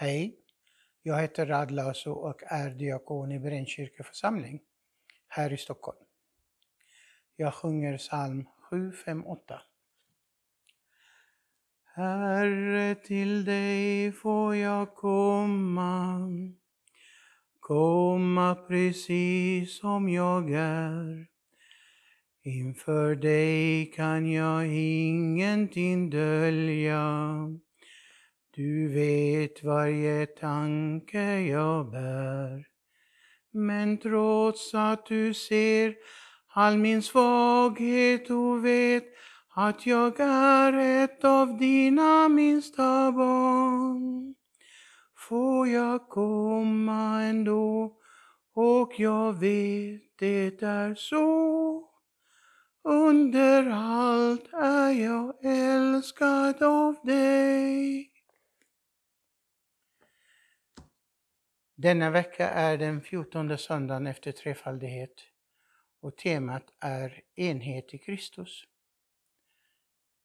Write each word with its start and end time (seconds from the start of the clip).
Hej, 0.00 0.36
jag 1.02 1.20
heter 1.20 1.46
Rad 1.46 1.70
Lasso 1.70 2.12
och 2.12 2.42
är 2.42 2.70
diakon 2.70 3.32
i 3.32 3.38
Brännkyrka 3.38 4.04
församling 4.04 4.60
här 5.28 5.52
i 5.52 5.56
Stockholm. 5.56 5.98
Jag 7.36 7.54
sjunger 7.54 7.98
psalm 7.98 8.44
758. 8.70 9.60
Herre, 11.84 12.94
till 12.94 13.44
dig 13.44 14.12
får 14.12 14.56
jag 14.56 14.94
komma, 14.94 16.30
komma 17.60 18.54
precis 18.54 19.78
som 19.78 20.08
jag 20.08 20.50
är. 20.52 21.26
Inför 22.42 23.14
dig 23.14 23.86
kan 23.86 24.32
jag 24.32 24.66
ingenting 24.66 26.10
dölja. 26.10 27.34
Du 28.58 28.88
vet 28.88 29.64
varje 29.64 30.26
tanke 30.26 31.40
jag 31.40 31.90
bär. 31.90 32.66
Men 33.52 33.98
trots 33.98 34.74
att 34.74 35.06
du 35.06 35.34
ser 35.34 35.94
all 36.54 36.78
min 36.78 37.02
svaghet 37.02 38.30
och 38.30 38.64
vet 38.64 39.04
att 39.54 39.86
jag 39.86 40.20
är 40.20 40.72
ett 41.04 41.24
av 41.24 41.58
dina 41.58 42.28
minsta 42.28 43.12
barn. 43.12 44.34
Får 45.28 45.68
jag 45.68 46.08
komma 46.08 47.22
ändå 47.22 47.96
och 48.54 48.92
jag 48.98 49.32
vet 49.32 50.18
det 50.18 50.62
är 50.62 50.94
så. 50.94 51.88
Under 52.84 53.70
allt 53.70 54.52
är 54.52 54.90
jag 54.90 55.44
älskad 55.44 56.62
av 56.62 56.94
dig. 57.04 58.17
Denna 61.80 62.10
vecka 62.10 62.50
är 62.50 62.78
den 62.78 63.00
fjortonde 63.00 63.58
söndagen 63.58 64.06
efter 64.06 64.32
trefaldighet 64.32 65.22
och 66.00 66.16
temat 66.16 66.72
är 66.80 67.22
enhet 67.34 67.94
i 67.94 67.98
Kristus. 67.98 68.64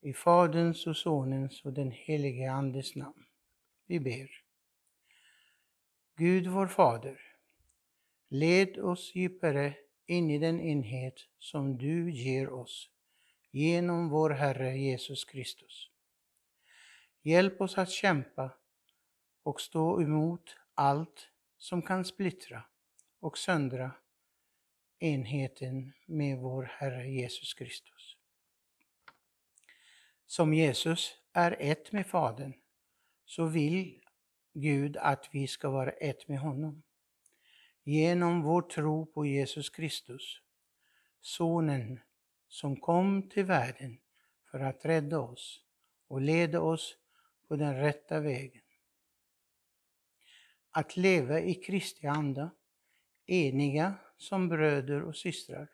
I 0.00 0.12
Faderns 0.12 0.86
och 0.86 0.96
Sonens 0.96 1.64
och 1.64 1.72
den 1.72 1.90
helige 1.90 2.52
Andes 2.52 2.96
namn. 2.96 3.24
Vi 3.86 4.00
ber. 4.00 4.30
Gud 6.16 6.46
vår 6.46 6.66
Fader, 6.66 7.20
led 8.28 8.78
oss 8.78 9.14
djupare 9.14 9.74
in 10.06 10.30
i 10.30 10.38
den 10.38 10.60
enhet 10.60 11.20
som 11.38 11.78
du 11.78 12.10
ger 12.12 12.50
oss 12.50 12.90
genom 13.50 14.08
vår 14.08 14.30
Herre 14.30 14.76
Jesus 14.78 15.24
Kristus. 15.24 15.90
Hjälp 17.22 17.60
oss 17.60 17.78
att 17.78 17.90
kämpa 17.90 18.50
och 19.42 19.60
stå 19.60 20.02
emot 20.02 20.56
allt 20.74 21.28
som 21.62 21.82
kan 21.82 22.04
splittra 22.04 22.64
och 23.20 23.38
söndra 23.38 23.90
enheten 24.98 25.92
med 26.06 26.38
vår 26.38 26.62
Herre 26.62 27.10
Jesus 27.10 27.54
Kristus. 27.54 28.16
Som 30.26 30.54
Jesus 30.54 31.14
är 31.32 31.56
ett 31.58 31.92
med 31.92 32.06
Fadern 32.06 32.52
så 33.24 33.46
vill 33.46 34.04
Gud 34.52 34.96
att 34.96 35.28
vi 35.32 35.46
ska 35.46 35.70
vara 35.70 35.90
ett 35.90 36.28
med 36.28 36.38
honom. 36.38 36.82
Genom 37.82 38.42
vår 38.42 38.62
tro 38.62 39.06
på 39.06 39.26
Jesus 39.26 39.70
Kristus, 39.70 40.40
Sonen 41.20 42.00
som 42.48 42.76
kom 42.76 43.28
till 43.28 43.44
världen 43.44 44.00
för 44.50 44.60
att 44.60 44.84
rädda 44.84 45.20
oss 45.20 45.60
och 46.08 46.20
leda 46.20 46.60
oss 46.60 46.96
på 47.48 47.56
den 47.56 47.76
rätta 47.76 48.20
vägen. 48.20 48.62
Att 50.74 50.96
leva 50.96 51.40
i 51.40 51.54
Kristi 51.54 52.06
anda, 52.06 52.50
eniga 53.26 53.94
som 54.16 54.48
bröder 54.48 55.02
och 55.02 55.16
systrar 55.16 55.70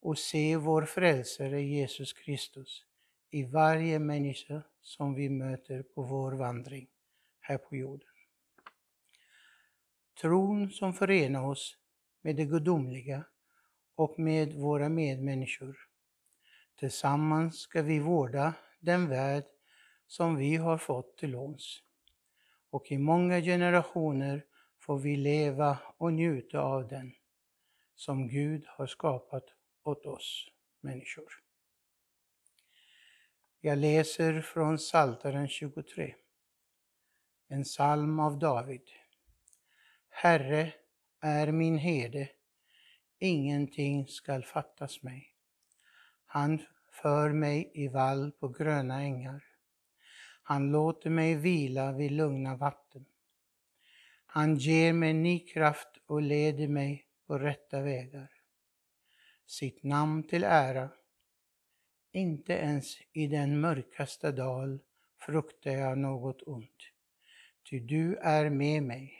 och 0.00 0.18
se 0.18 0.56
vår 0.56 0.84
frälsare 0.84 1.62
Jesus 1.62 2.12
Kristus 2.12 2.84
i 3.30 3.44
varje 3.44 3.98
människa 3.98 4.62
som 4.80 5.14
vi 5.14 5.28
möter 5.28 5.82
på 5.82 6.02
vår 6.02 6.32
vandring 6.32 6.88
här 7.40 7.58
på 7.58 7.76
jorden. 7.76 8.08
Tron 10.20 10.70
som 10.70 10.94
förenar 10.94 11.46
oss 11.46 11.76
med 12.22 12.36
det 12.36 12.44
gudomliga 12.44 13.24
och 13.94 14.18
med 14.18 14.54
våra 14.54 14.88
medmänniskor. 14.88 15.78
Tillsammans 16.78 17.58
ska 17.58 17.82
vi 17.82 17.98
vårda 17.98 18.54
den 18.80 19.08
värld 19.08 19.44
som 20.06 20.36
vi 20.36 20.56
har 20.56 20.78
fått 20.78 21.16
till 21.16 21.30
låns. 21.30 21.82
Och 22.72 22.92
i 22.92 22.98
många 22.98 23.40
generationer 23.40 24.44
får 24.78 24.98
vi 24.98 25.16
leva 25.16 25.78
och 25.96 26.12
njuta 26.12 26.60
av 26.60 26.88
den 26.88 27.12
som 27.94 28.28
Gud 28.28 28.64
har 28.66 28.86
skapat 28.86 29.44
åt 29.82 30.06
oss 30.06 30.48
människor. 30.80 31.32
Jag 33.60 33.78
läser 33.78 34.40
från 34.40 34.76
Psaltaren 34.76 35.48
23, 35.48 36.14
en 37.48 37.64
psalm 37.64 38.20
av 38.20 38.38
David. 38.38 38.90
Herre 40.08 40.72
är 41.20 41.52
min 41.52 41.78
herde, 41.78 42.28
ingenting 43.18 44.08
skall 44.08 44.44
fattas 44.44 45.02
mig. 45.02 45.34
Han 46.26 46.62
för 46.90 47.32
mig 47.32 47.70
i 47.74 47.88
vall 47.88 48.32
på 48.32 48.48
gröna 48.48 49.02
ängar. 49.02 49.51
Han 50.52 50.72
låter 50.72 51.10
mig 51.10 51.34
vila 51.34 51.92
vid 51.92 52.12
lugna 52.12 52.56
vatten. 52.56 53.04
Han 54.26 54.56
ger 54.56 54.92
mig 54.92 55.12
ny 55.12 55.38
kraft 55.38 55.98
och 56.06 56.22
leder 56.22 56.68
mig 56.68 57.06
på 57.26 57.38
rätta 57.38 57.80
vägar. 57.80 58.30
Sitt 59.46 59.82
namn 59.82 60.22
till 60.22 60.44
ära. 60.44 60.88
Inte 62.10 62.52
ens 62.52 62.98
i 63.12 63.26
den 63.26 63.60
mörkaste 63.60 64.32
dal 64.32 64.78
fruktar 65.18 65.70
jag 65.70 65.98
något 65.98 66.42
ont, 66.42 66.82
ty 67.62 67.80
du 67.80 68.16
är 68.16 68.50
med 68.50 68.82
mig. 68.82 69.14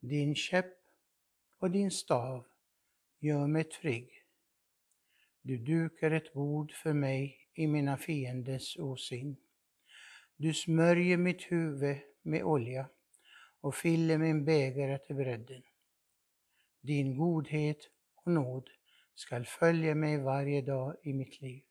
Din 0.00 0.34
käpp 0.34 0.78
och 1.58 1.70
din 1.70 1.90
stav 1.90 2.44
gör 3.18 3.46
mig 3.46 3.64
trygg. 3.64 4.24
Du 5.42 5.58
dukar 5.58 6.10
ett 6.10 6.32
bord 6.32 6.72
för 6.72 6.92
mig 6.92 7.38
i 7.54 7.66
mina 7.66 7.96
fienders 7.96 8.76
osyn. 8.78 9.36
Du 10.36 10.54
smörjer 10.54 11.16
mitt 11.16 11.42
huvud 11.42 11.96
med 12.22 12.42
olja 12.42 12.88
och 13.60 13.74
fyller 13.74 14.18
min 14.18 14.44
bägare 14.44 14.98
till 14.98 15.16
bredden. 15.16 15.62
Din 16.80 17.16
godhet 17.16 17.78
och 18.14 18.32
nåd 18.32 18.70
skall 19.14 19.44
följa 19.44 19.94
mig 19.94 20.18
varje 20.18 20.62
dag 20.62 20.96
i 21.02 21.12
mitt 21.12 21.40
liv. 21.40 21.64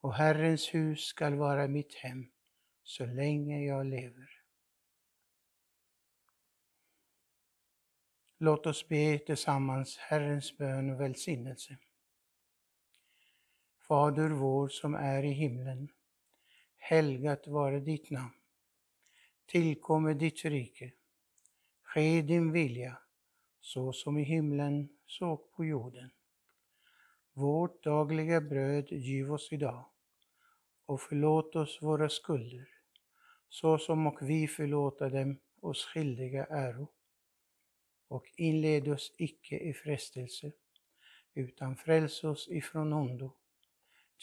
Och 0.00 0.14
Herrens 0.14 0.74
hus 0.74 1.00
skall 1.00 1.34
vara 1.34 1.68
mitt 1.68 1.94
hem 1.94 2.30
så 2.82 3.06
länge 3.06 3.64
jag 3.64 3.86
lever. 3.86 4.30
Låt 8.38 8.66
oss 8.66 8.88
be 8.88 9.18
tillsammans 9.18 9.96
Herrens 9.98 10.58
bön 10.58 10.90
och 10.90 11.00
välsignelse. 11.00 11.78
Fader 13.88 14.28
vår 14.30 14.68
som 14.68 14.94
är 14.94 15.22
i 15.22 15.32
himlen. 15.32 15.88
Helgat 16.80 17.46
vare 17.46 17.80
ditt 17.80 18.10
namn. 18.10 18.34
Tillkomme 19.46 20.14
ditt 20.14 20.44
rike. 20.44 20.92
Ske 21.82 22.22
din 22.22 22.52
vilja, 22.52 22.96
så 23.60 23.92
som 23.92 24.18
i 24.18 24.22
himlen, 24.22 24.88
så 25.06 25.36
på 25.36 25.64
jorden. 25.64 26.10
Vårt 27.32 27.84
dagliga 27.84 28.40
bröd 28.40 28.92
giv 28.92 29.32
oss 29.32 29.52
idag 29.52 29.84
och 30.86 31.00
förlåt 31.00 31.56
oss 31.56 31.82
våra 31.82 32.08
skulder, 32.08 32.68
så 33.48 33.78
som 33.78 34.06
och 34.06 34.18
vi 34.22 34.48
förlåta 34.48 35.08
dem 35.08 35.38
oss 35.60 35.84
skyldiga 35.84 36.44
äro 36.46 36.88
och 38.08 38.26
inled 38.36 38.88
oss 38.88 39.12
icke 39.16 39.58
i 39.58 39.74
frestelse, 39.74 40.52
utan 41.34 41.76
fräls 41.76 42.24
oss 42.24 42.48
ifrån 42.48 42.92
ondo. 42.92 43.32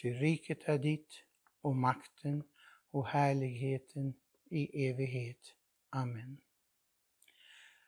Ty 0.01 0.13
riket 0.13 0.59
är 0.63 0.77
ditt 0.77 1.23
och 1.67 1.75
makten 1.75 2.43
och 2.91 3.07
härligheten 3.07 4.13
i 4.49 4.89
evighet. 4.89 5.53
Amen. 5.89 6.37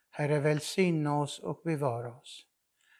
Herre, 0.10 0.40
välsigna 0.40 1.20
oss 1.22 1.40
och 1.40 1.62
bevara 1.64 2.16
oss. 2.16 2.46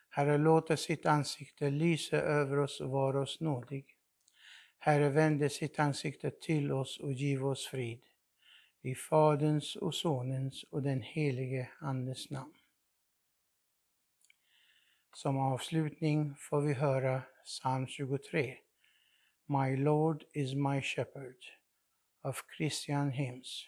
Herre, 0.10 0.38
låta 0.38 0.78
sitt 0.78 1.06
ansikte 1.06 1.70
lysa 1.70 2.18
över 2.18 2.58
oss 2.58 2.82
och 2.82 2.90
vara 2.90 3.22
oss 3.22 3.40
nådig. 3.40 3.96
Herre, 4.78 5.10
vände 5.10 5.50
sitt 5.50 5.80
ansikte 5.80 6.32
till 6.32 6.72
oss 6.72 7.00
och 7.00 7.14
giv 7.14 7.46
oss 7.46 7.68
frid. 7.68 8.02
I 8.82 8.96
Faderns 8.96 9.76
och 9.76 9.96
Sonens 9.96 10.64
och 10.64 10.84
den 10.84 11.02
helige 11.02 11.70
Andes 11.80 12.30
namn. 12.30 12.54
Som 15.14 15.38
avslutning 15.38 16.36
får 16.36 16.62
vi 16.62 16.74
höra 16.74 17.22
psalm 17.46 17.88
23. 17.88 18.58
My 19.50 19.74
Lord 19.74 20.26
is 20.34 20.56
my 20.56 20.80
shepherd 20.80 21.38
of 22.24 22.44
Christian 22.56 23.12
hymns. 23.12 23.66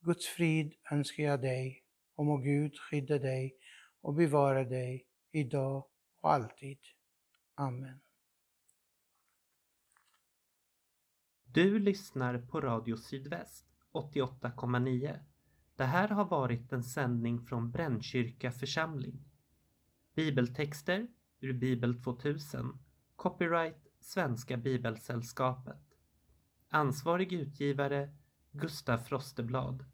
Guds 0.00 0.26
frid 0.26 0.74
önskar 0.90 1.22
jag 1.22 1.40
dig 1.40 1.84
och 2.14 2.26
må 2.26 2.36
Gud 2.36 2.78
skydda 2.78 3.18
dig 3.18 3.56
och 4.00 4.14
bevara 4.14 4.64
dig 4.64 5.06
idag 5.32 5.84
och 6.20 6.32
alltid. 6.32 6.78
Amen. 7.54 8.00
Du 11.44 11.78
lyssnar 11.78 12.38
på 12.38 12.60
Radio 12.60 12.96
Sydväst 12.96 13.66
88,9. 13.92 15.20
Det 15.76 15.84
här 15.84 16.08
har 16.08 16.24
varit 16.24 16.72
en 16.72 16.84
sändning 16.84 17.46
från 17.46 17.70
Brännkyrka 17.70 18.52
församling. 18.52 19.24
Bibeltexter 20.14 21.06
ur 21.40 21.52
Bibel 21.52 22.02
2000. 22.02 22.78
Copyright 23.16 23.86
Svenska 24.00 24.56
Bibelsällskapet. 24.56 25.82
Ansvarig 26.68 27.32
utgivare 27.32 28.16
Gustaf 28.58 29.06
Frosteblad. 29.06 29.84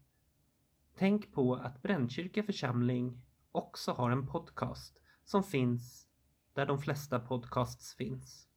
Tänk 0.95 1.31
på 1.33 1.55
att 1.55 1.81
Brännkyrka 1.81 2.43
församling 2.43 3.21
också 3.51 3.91
har 3.91 4.11
en 4.11 4.27
podcast 4.27 5.01
som 5.23 5.43
finns 5.43 6.07
där 6.53 6.65
de 6.65 6.79
flesta 6.79 7.19
podcasts 7.19 7.95
finns. 7.95 8.47